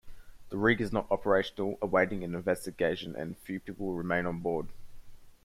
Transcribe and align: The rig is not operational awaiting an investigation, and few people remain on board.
The 0.49 0.57
rig 0.57 0.81
is 0.81 0.91
not 0.91 1.11
operational 1.11 1.77
awaiting 1.79 2.23
an 2.23 2.33
investigation, 2.33 3.15
and 3.15 3.37
few 3.37 3.59
people 3.59 3.93
remain 3.93 4.25
on 4.25 4.39
board. 4.39 4.65